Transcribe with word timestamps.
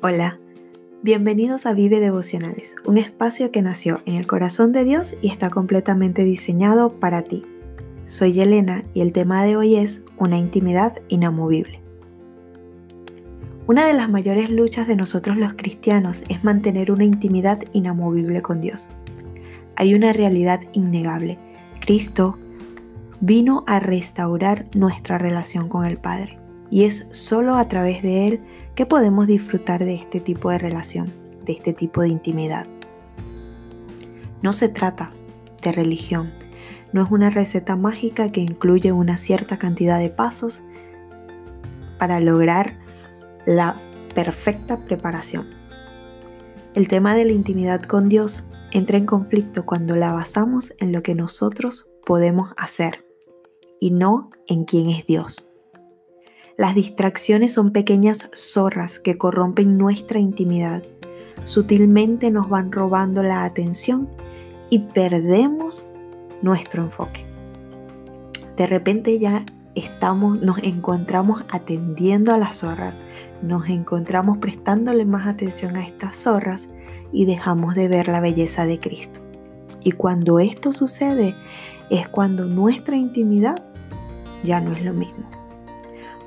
Hola, 0.00 0.38
bienvenidos 1.02 1.66
a 1.66 1.72
Vive 1.72 1.98
Devocionales, 1.98 2.76
un 2.84 2.98
espacio 2.98 3.50
que 3.50 3.62
nació 3.62 4.00
en 4.06 4.14
el 4.14 4.28
corazón 4.28 4.70
de 4.70 4.84
Dios 4.84 5.16
y 5.22 5.28
está 5.28 5.50
completamente 5.50 6.22
diseñado 6.22 7.00
para 7.00 7.22
ti. 7.22 7.44
Soy 8.04 8.40
Elena 8.40 8.84
y 8.94 9.00
el 9.00 9.12
tema 9.12 9.42
de 9.42 9.56
hoy 9.56 9.74
es 9.74 10.04
una 10.16 10.38
intimidad 10.38 11.02
inamovible. 11.08 11.80
Una 13.66 13.86
de 13.86 13.92
las 13.92 14.08
mayores 14.08 14.50
luchas 14.50 14.86
de 14.86 14.94
nosotros 14.94 15.36
los 15.36 15.54
cristianos 15.54 16.22
es 16.28 16.44
mantener 16.44 16.92
una 16.92 17.04
intimidad 17.04 17.58
inamovible 17.72 18.40
con 18.40 18.60
Dios. 18.60 18.90
Hay 19.74 19.96
una 19.96 20.12
realidad 20.12 20.60
innegable. 20.74 21.38
Cristo 21.80 22.38
vino 23.20 23.64
a 23.66 23.80
restaurar 23.80 24.68
nuestra 24.76 25.18
relación 25.18 25.68
con 25.68 25.84
el 25.84 25.98
Padre 25.98 26.38
y 26.70 26.84
es 26.84 27.06
solo 27.10 27.56
a 27.56 27.66
través 27.66 28.00
de 28.02 28.28
Él 28.28 28.40
que 28.78 28.86
podemos 28.86 29.26
disfrutar 29.26 29.84
de 29.84 29.96
este 29.96 30.20
tipo 30.20 30.50
de 30.50 30.58
relación, 30.58 31.12
de 31.44 31.54
este 31.54 31.72
tipo 31.72 32.00
de 32.02 32.10
intimidad. 32.10 32.68
No 34.40 34.52
se 34.52 34.68
trata 34.68 35.12
de 35.64 35.72
religión, 35.72 36.32
no 36.92 37.02
es 37.02 37.10
una 37.10 37.28
receta 37.28 37.74
mágica 37.74 38.30
que 38.30 38.40
incluye 38.40 38.92
una 38.92 39.16
cierta 39.16 39.58
cantidad 39.58 39.98
de 39.98 40.10
pasos 40.10 40.62
para 41.98 42.20
lograr 42.20 42.78
la 43.46 43.82
perfecta 44.14 44.84
preparación. 44.84 45.48
El 46.76 46.86
tema 46.86 47.16
de 47.16 47.24
la 47.24 47.32
intimidad 47.32 47.82
con 47.82 48.08
Dios 48.08 48.44
entra 48.70 48.96
en 48.96 49.06
conflicto 49.06 49.66
cuando 49.66 49.96
la 49.96 50.12
basamos 50.12 50.72
en 50.78 50.92
lo 50.92 51.02
que 51.02 51.16
nosotros 51.16 51.90
podemos 52.06 52.50
hacer 52.56 53.04
y 53.80 53.90
no 53.90 54.30
en 54.46 54.62
quién 54.62 54.88
es 54.88 55.04
Dios. 55.04 55.47
Las 56.58 56.74
distracciones 56.74 57.52
son 57.52 57.70
pequeñas 57.70 58.28
zorras 58.34 58.98
que 58.98 59.16
corrompen 59.16 59.78
nuestra 59.78 60.18
intimidad. 60.18 60.82
Sutilmente 61.44 62.32
nos 62.32 62.48
van 62.48 62.72
robando 62.72 63.22
la 63.22 63.44
atención 63.44 64.08
y 64.68 64.80
perdemos 64.80 65.86
nuestro 66.42 66.82
enfoque. 66.82 67.24
De 68.56 68.66
repente 68.66 69.20
ya 69.20 69.46
estamos, 69.76 70.42
nos 70.42 70.58
encontramos 70.64 71.44
atendiendo 71.48 72.34
a 72.34 72.38
las 72.38 72.56
zorras, 72.56 73.00
nos 73.40 73.68
encontramos 73.68 74.38
prestándole 74.38 75.04
más 75.04 75.28
atención 75.28 75.76
a 75.76 75.86
estas 75.86 76.16
zorras 76.16 76.66
y 77.12 77.24
dejamos 77.24 77.76
de 77.76 77.86
ver 77.86 78.08
la 78.08 78.18
belleza 78.18 78.66
de 78.66 78.80
Cristo. 78.80 79.20
Y 79.84 79.92
cuando 79.92 80.40
esto 80.40 80.72
sucede 80.72 81.36
es 81.88 82.08
cuando 82.08 82.46
nuestra 82.46 82.96
intimidad 82.96 83.64
ya 84.42 84.60
no 84.60 84.72
es 84.72 84.84
lo 84.84 84.92
mismo 84.92 85.37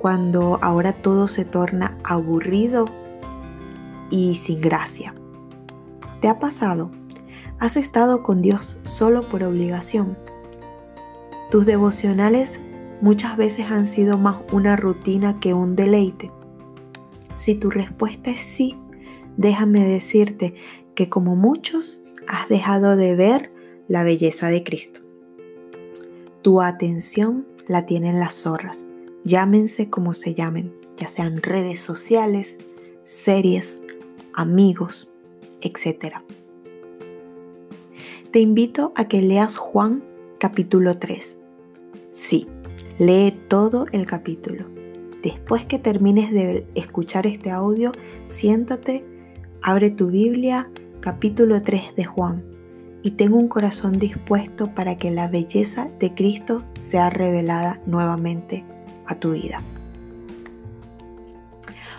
cuando 0.00 0.58
ahora 0.62 0.92
todo 0.92 1.28
se 1.28 1.44
torna 1.44 1.98
aburrido 2.04 2.86
y 4.10 4.36
sin 4.36 4.60
gracia. 4.60 5.14
¿Te 6.20 6.28
ha 6.28 6.38
pasado? 6.38 6.90
¿Has 7.58 7.76
estado 7.76 8.22
con 8.22 8.42
Dios 8.42 8.78
solo 8.82 9.28
por 9.28 9.42
obligación? 9.42 10.16
Tus 11.50 11.64
devocionales 11.66 12.60
muchas 13.00 13.36
veces 13.36 13.70
han 13.70 13.86
sido 13.86 14.18
más 14.18 14.36
una 14.52 14.76
rutina 14.76 15.40
que 15.40 15.54
un 15.54 15.76
deleite. 15.76 16.30
Si 17.34 17.54
tu 17.54 17.70
respuesta 17.70 18.30
es 18.30 18.40
sí, 18.40 18.76
déjame 19.36 19.84
decirte 19.84 20.54
que 20.94 21.08
como 21.08 21.36
muchos 21.36 22.02
has 22.26 22.48
dejado 22.48 22.96
de 22.96 23.14
ver 23.14 23.52
la 23.88 24.02
belleza 24.04 24.48
de 24.48 24.64
Cristo. 24.64 25.00
Tu 26.42 26.60
atención 26.60 27.46
la 27.68 27.86
tienen 27.86 28.20
las 28.20 28.34
zorras 28.34 28.86
llámense 29.26 29.90
como 29.90 30.14
se 30.14 30.34
llamen, 30.34 30.72
ya 30.96 31.08
sean 31.08 31.42
redes 31.42 31.80
sociales, 31.80 32.58
series, 33.02 33.82
amigos, 34.32 35.12
etc. 35.62 36.18
Te 38.30 38.38
invito 38.38 38.92
a 38.94 39.08
que 39.08 39.20
leas 39.20 39.56
Juan 39.56 40.04
capítulo 40.38 40.98
3. 40.98 41.40
Sí, 42.12 42.46
lee 42.98 43.36
todo 43.48 43.86
el 43.90 44.06
capítulo. 44.06 44.66
Después 45.24 45.66
que 45.66 45.80
termines 45.80 46.30
de 46.30 46.64
escuchar 46.76 47.26
este 47.26 47.50
audio, 47.50 47.90
siéntate, 48.28 49.04
abre 49.60 49.90
tu 49.90 50.08
Biblia, 50.08 50.70
capítulo 51.00 51.62
3 51.62 51.96
de 51.96 52.04
Juan, 52.04 52.44
y 53.02 53.12
tengo 53.12 53.38
un 53.38 53.48
corazón 53.48 53.98
dispuesto 53.98 54.72
para 54.72 54.96
que 54.98 55.10
la 55.10 55.26
belleza 55.26 55.90
de 55.98 56.14
Cristo 56.14 56.64
sea 56.74 57.10
revelada 57.10 57.82
nuevamente 57.86 58.64
a 59.06 59.14
tu 59.16 59.32
vida. 59.32 59.62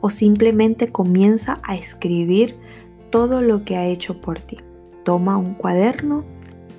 O 0.00 0.10
simplemente 0.10 0.90
comienza 0.90 1.60
a 1.62 1.76
escribir 1.76 2.56
todo 3.10 3.42
lo 3.42 3.64
que 3.64 3.76
ha 3.76 3.86
hecho 3.86 4.20
por 4.20 4.40
ti. 4.40 4.58
Toma 5.04 5.36
un 5.36 5.54
cuaderno 5.54 6.24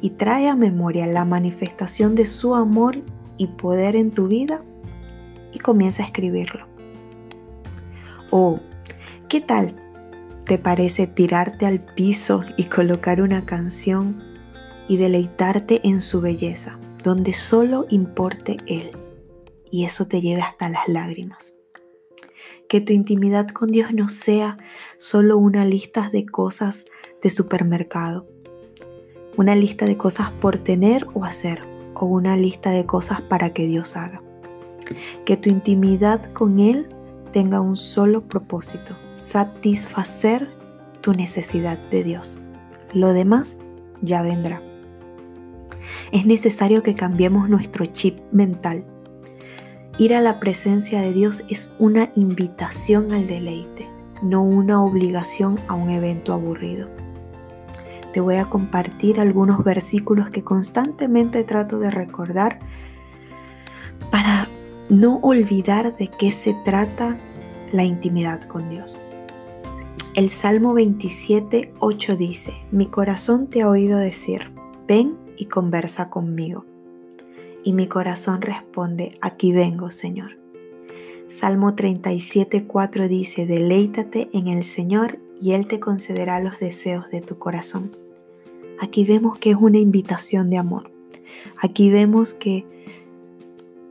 y 0.01 0.11
trae 0.11 0.47
a 0.47 0.55
memoria 0.55 1.05
la 1.05 1.25
manifestación 1.25 2.15
de 2.15 2.25
su 2.25 2.55
amor 2.55 3.03
y 3.37 3.47
poder 3.47 3.95
en 3.95 4.11
tu 4.11 4.27
vida 4.27 4.63
y 5.53 5.59
comienza 5.59 6.03
a 6.03 6.05
escribirlo. 6.05 6.67
O, 8.31 8.59
¿qué 9.27 9.41
tal 9.41 9.75
te 10.45 10.57
parece 10.57 11.05
tirarte 11.05 11.65
al 11.65 11.81
piso 11.81 12.43
y 12.57 12.65
colocar 12.65 13.21
una 13.21 13.45
canción 13.45 14.23
y 14.87 14.97
deleitarte 14.97 15.81
en 15.83 16.01
su 16.01 16.21
belleza, 16.21 16.79
donde 17.03 17.33
solo 17.33 17.85
importe 17.89 18.57
Él? 18.67 18.91
Y 19.71 19.85
eso 19.85 20.05
te 20.05 20.21
lleve 20.21 20.41
hasta 20.41 20.69
las 20.69 20.87
lágrimas. 20.87 21.55
Que 22.67 22.81
tu 22.81 22.93
intimidad 22.93 23.47
con 23.47 23.71
Dios 23.71 23.93
no 23.93 24.09
sea 24.09 24.57
solo 24.97 25.37
una 25.37 25.65
lista 25.65 26.09
de 26.09 26.25
cosas 26.25 26.85
de 27.23 27.29
supermercado, 27.29 28.27
una 29.37 29.55
lista 29.55 29.85
de 29.85 29.97
cosas 29.97 30.31
por 30.31 30.59
tener 30.59 31.07
o 31.13 31.23
hacer, 31.25 31.61
o 31.95 32.05
una 32.05 32.35
lista 32.37 32.71
de 32.71 32.85
cosas 32.85 33.21
para 33.21 33.53
que 33.53 33.65
Dios 33.65 33.95
haga. 33.95 34.21
Que 35.25 35.37
tu 35.37 35.49
intimidad 35.49 36.31
con 36.33 36.59
Él 36.59 36.89
tenga 37.31 37.61
un 37.61 37.77
solo 37.77 38.27
propósito, 38.27 38.97
satisfacer 39.13 40.49
tu 41.01 41.13
necesidad 41.13 41.77
de 41.89 42.03
Dios. 42.03 42.39
Lo 42.93 43.13
demás 43.13 43.59
ya 44.01 44.21
vendrá. 44.21 44.61
Es 46.11 46.25
necesario 46.25 46.83
que 46.83 46.95
cambiemos 46.95 47.49
nuestro 47.49 47.85
chip 47.85 48.19
mental 48.31 48.85
Ir 50.01 50.15
a 50.15 50.21
la 50.21 50.39
presencia 50.39 50.99
de 50.99 51.13
Dios 51.13 51.43
es 51.47 51.75
una 51.77 52.11
invitación 52.15 53.11
al 53.11 53.27
deleite, 53.27 53.87
no 54.23 54.41
una 54.41 54.83
obligación 54.83 55.59
a 55.67 55.75
un 55.75 55.91
evento 55.91 56.33
aburrido. 56.33 56.89
Te 58.11 58.19
voy 58.19 58.37
a 58.37 58.45
compartir 58.45 59.19
algunos 59.19 59.63
versículos 59.63 60.31
que 60.31 60.43
constantemente 60.43 61.43
trato 61.43 61.77
de 61.77 61.91
recordar 61.91 62.57
para 64.09 64.49
no 64.89 65.19
olvidar 65.21 65.95
de 65.95 66.07
qué 66.07 66.31
se 66.31 66.55
trata 66.65 67.19
la 67.71 67.83
intimidad 67.83 68.41
con 68.45 68.71
Dios. 68.71 68.97
El 70.15 70.31
Salmo 70.31 70.73
27, 70.73 71.75
8 71.77 72.15
dice, 72.15 72.53
Mi 72.71 72.87
corazón 72.87 73.51
te 73.51 73.61
ha 73.61 73.69
oído 73.69 73.99
decir, 73.99 74.51
ven 74.87 75.15
y 75.37 75.45
conversa 75.45 76.09
conmigo 76.09 76.70
y 77.63 77.73
mi 77.73 77.87
corazón 77.87 78.41
responde, 78.41 79.17
aquí 79.21 79.51
vengo, 79.51 79.91
Señor. 79.91 80.37
Salmo 81.27 81.75
37, 81.75 82.65
4 82.67 83.07
dice, 83.07 83.45
deleítate 83.45 84.29
en 84.33 84.47
el 84.47 84.63
Señor 84.63 85.19
y 85.41 85.53
Él 85.53 85.65
te 85.65 85.79
concederá 85.79 86.41
los 86.41 86.59
deseos 86.59 87.09
de 87.09 87.21
tu 87.21 87.37
corazón. 87.37 87.95
Aquí 88.79 89.05
vemos 89.05 89.37
que 89.37 89.51
es 89.51 89.55
una 89.55 89.77
invitación 89.77 90.49
de 90.49 90.57
amor. 90.57 90.91
Aquí 91.61 91.89
vemos 91.89 92.33
que 92.33 92.65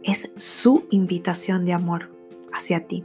es 0.03 0.32
su 0.36 0.84
invitación 0.91 1.65
de 1.65 1.72
amor 1.72 2.10
hacia 2.53 2.86
ti. 2.86 3.04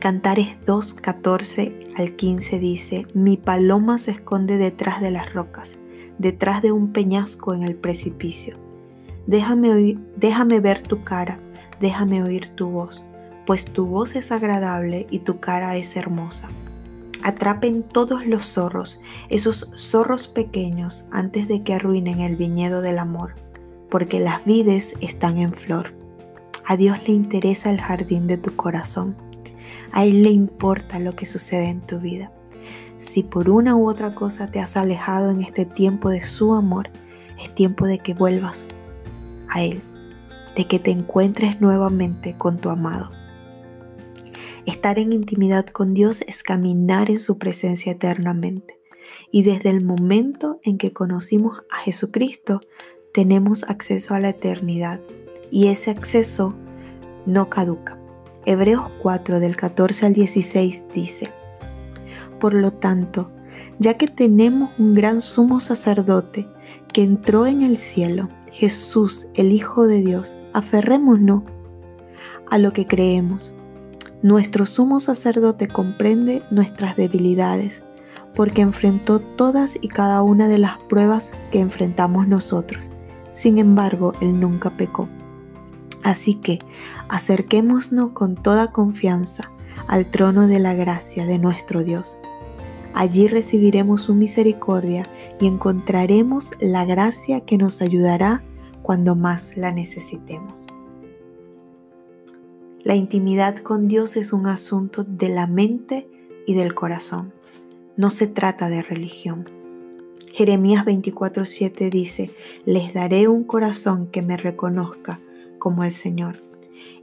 Cantares 0.00 0.58
2, 0.66 0.94
14 0.94 1.90
al 1.96 2.16
15 2.16 2.58
dice, 2.58 3.06
mi 3.14 3.36
paloma 3.36 3.98
se 3.98 4.12
esconde 4.12 4.56
detrás 4.56 5.00
de 5.00 5.10
las 5.10 5.32
rocas, 5.32 5.78
detrás 6.18 6.62
de 6.62 6.72
un 6.72 6.92
peñasco 6.92 7.54
en 7.54 7.62
el 7.62 7.76
precipicio. 7.76 8.65
Déjame, 9.26 9.98
déjame 10.16 10.60
ver 10.60 10.82
tu 10.82 11.02
cara, 11.02 11.40
déjame 11.80 12.22
oír 12.22 12.50
tu 12.54 12.70
voz, 12.70 13.04
pues 13.44 13.64
tu 13.64 13.86
voz 13.86 14.14
es 14.14 14.30
agradable 14.30 15.08
y 15.10 15.20
tu 15.20 15.40
cara 15.40 15.76
es 15.76 15.96
hermosa. 15.96 16.48
Atrapen 17.24 17.82
todos 17.82 18.24
los 18.24 18.44
zorros, 18.44 19.00
esos 19.28 19.68
zorros 19.74 20.28
pequeños, 20.28 21.06
antes 21.10 21.48
de 21.48 21.64
que 21.64 21.74
arruinen 21.74 22.20
el 22.20 22.36
viñedo 22.36 22.82
del 22.82 23.00
amor, 23.00 23.34
porque 23.90 24.20
las 24.20 24.44
vides 24.44 24.94
están 25.00 25.38
en 25.38 25.52
flor. 25.52 25.92
A 26.64 26.76
Dios 26.76 26.98
le 27.04 27.12
interesa 27.14 27.72
el 27.72 27.80
jardín 27.80 28.28
de 28.28 28.38
tu 28.38 28.54
corazón. 28.54 29.16
A 29.90 30.04
Él 30.04 30.22
le 30.22 30.30
importa 30.30 31.00
lo 31.00 31.16
que 31.16 31.26
sucede 31.26 31.68
en 31.68 31.80
tu 31.80 31.98
vida. 31.98 32.30
Si 32.96 33.24
por 33.24 33.50
una 33.50 33.74
u 33.74 33.88
otra 33.88 34.14
cosa 34.14 34.52
te 34.52 34.60
has 34.60 34.76
alejado 34.76 35.32
en 35.32 35.42
este 35.42 35.64
tiempo 35.64 36.10
de 36.10 36.20
su 36.20 36.54
amor, 36.54 36.90
es 37.42 37.52
tiempo 37.56 37.86
de 37.86 37.98
que 37.98 38.14
vuelvas 38.14 38.68
Él, 39.62 39.82
de 40.56 40.66
que 40.66 40.78
te 40.78 40.90
encuentres 40.90 41.60
nuevamente 41.60 42.36
con 42.36 42.58
tu 42.58 42.70
amado. 42.70 43.10
Estar 44.66 44.98
en 44.98 45.12
intimidad 45.12 45.66
con 45.66 45.94
Dios 45.94 46.22
es 46.26 46.42
caminar 46.42 47.10
en 47.10 47.20
su 47.20 47.38
presencia 47.38 47.92
eternamente. 47.92 48.80
Y 49.30 49.44
desde 49.44 49.70
el 49.70 49.84
momento 49.84 50.58
en 50.64 50.78
que 50.78 50.92
conocimos 50.92 51.62
a 51.70 51.76
Jesucristo, 51.78 52.60
tenemos 53.12 53.64
acceso 53.64 54.14
a 54.14 54.20
la 54.20 54.30
eternidad. 54.30 55.00
Y 55.50 55.68
ese 55.68 55.90
acceso 55.90 56.56
no 57.26 57.48
caduca. 57.48 57.98
Hebreos 58.44 58.90
4 59.02 59.40
del 59.40 59.56
14 59.56 60.06
al 60.06 60.12
16 60.12 60.86
dice, 60.92 61.30
Por 62.40 62.54
lo 62.54 62.72
tanto, 62.72 63.30
ya 63.78 63.96
que 63.96 64.08
tenemos 64.08 64.70
un 64.78 64.94
gran 64.94 65.20
sumo 65.20 65.60
sacerdote 65.60 66.48
que 66.92 67.02
entró 67.02 67.46
en 67.46 67.62
el 67.62 67.76
cielo, 67.76 68.28
Jesús, 68.56 69.28
el 69.34 69.52
Hijo 69.52 69.86
de 69.86 70.00
Dios, 70.00 70.34
aferrémonos 70.54 71.42
a 72.50 72.56
lo 72.56 72.72
que 72.72 72.86
creemos. 72.86 73.52
Nuestro 74.22 74.64
sumo 74.64 74.98
sacerdote 74.98 75.68
comprende 75.68 76.42
nuestras 76.50 76.96
debilidades, 76.96 77.82
porque 78.34 78.62
enfrentó 78.62 79.20
todas 79.20 79.76
y 79.78 79.88
cada 79.88 80.22
una 80.22 80.48
de 80.48 80.56
las 80.56 80.78
pruebas 80.88 81.32
que 81.52 81.60
enfrentamos 81.60 82.28
nosotros. 82.28 82.90
Sin 83.30 83.58
embargo, 83.58 84.12
Él 84.22 84.40
nunca 84.40 84.70
pecó. 84.70 85.06
Así 86.02 86.36
que 86.36 86.60
acerquémonos 87.10 87.90
con 88.14 88.36
toda 88.36 88.72
confianza 88.72 89.50
al 89.86 90.10
trono 90.10 90.46
de 90.46 90.60
la 90.60 90.72
gracia 90.72 91.26
de 91.26 91.38
nuestro 91.38 91.84
Dios. 91.84 92.16
Allí 92.98 93.28
recibiremos 93.28 94.00
su 94.00 94.14
misericordia 94.14 95.06
y 95.38 95.46
encontraremos 95.46 96.52
la 96.60 96.86
gracia 96.86 97.40
que 97.40 97.58
nos 97.58 97.82
ayudará 97.82 98.42
cuando 98.80 99.14
más 99.14 99.58
la 99.58 99.70
necesitemos. 99.70 100.66
La 102.84 102.94
intimidad 102.94 103.58
con 103.58 103.86
Dios 103.86 104.16
es 104.16 104.32
un 104.32 104.46
asunto 104.46 105.04
de 105.04 105.28
la 105.28 105.46
mente 105.46 106.08
y 106.46 106.54
del 106.54 106.74
corazón. 106.74 107.34
No 107.98 108.08
se 108.08 108.28
trata 108.28 108.70
de 108.70 108.80
religión. 108.80 109.46
Jeremías 110.32 110.86
24:7 110.86 111.90
dice, 111.90 112.30
les 112.64 112.94
daré 112.94 113.28
un 113.28 113.44
corazón 113.44 114.06
que 114.06 114.22
me 114.22 114.38
reconozca 114.38 115.20
como 115.58 115.84
el 115.84 115.92
Señor. 115.92 116.42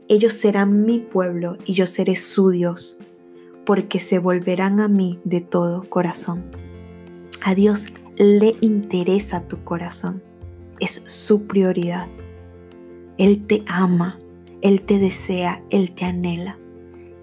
Ellos 0.08 0.34
serán 0.34 0.86
mi 0.86 0.98
pueblo 0.98 1.56
y 1.68 1.74
yo 1.74 1.86
seré 1.86 2.16
su 2.16 2.50
Dios, 2.50 2.98
porque 3.66 4.00
se 4.00 4.20
volverán 4.20 4.80
a 4.80 4.88
mí 4.88 5.20
de 5.24 5.42
todo 5.42 5.90
corazón. 5.90 6.44
A 7.42 7.56
Dios 7.56 7.88
le 8.18 8.56
interesa 8.62 9.48
tu 9.48 9.64
corazón, 9.64 10.22
es 10.80 11.02
su 11.06 11.44
prioridad. 11.44 12.08
Él 13.18 13.46
te 13.46 13.64
ama, 13.68 14.20
Él 14.62 14.82
te 14.82 15.00
desea, 15.00 15.64
Él 15.70 15.92
te 15.92 16.06
anhela. 16.06 16.58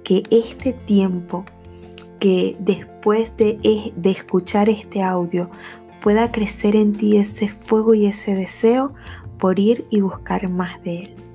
Que 0.04 0.22
este 0.30 0.72
tiempo, 0.72 1.44
que 2.18 2.56
después 2.60 3.36
de, 3.36 3.92
de 3.94 4.10
escuchar 4.10 4.68
este 4.68 5.02
audio, 5.02 5.50
pueda 6.00 6.32
crecer 6.32 6.76
en 6.76 6.94
ti 6.94 7.16
ese 7.16 7.48
fuego 7.48 7.94
y 7.94 8.06
ese 8.06 8.34
deseo 8.34 8.94
por 9.38 9.58
ir 9.58 9.86
y 9.90 10.00
buscar 10.00 10.48
más 10.48 10.82
de 10.82 11.02
Él 11.04 11.29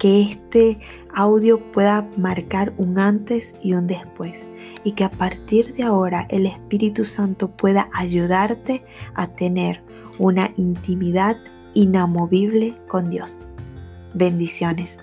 que 0.00 0.22
este 0.22 0.80
audio 1.14 1.60
pueda 1.72 2.08
marcar 2.16 2.72
un 2.78 2.98
antes 2.98 3.54
y 3.62 3.74
un 3.74 3.86
después 3.86 4.46
y 4.82 4.92
que 4.92 5.04
a 5.04 5.10
partir 5.10 5.74
de 5.74 5.82
ahora 5.82 6.26
el 6.30 6.46
Espíritu 6.46 7.04
Santo 7.04 7.54
pueda 7.54 7.88
ayudarte 7.92 8.82
a 9.14 9.28
tener 9.28 9.84
una 10.18 10.50
intimidad 10.56 11.36
inamovible 11.74 12.80
con 12.88 13.10
Dios. 13.10 13.42
Bendiciones. 14.14 14.98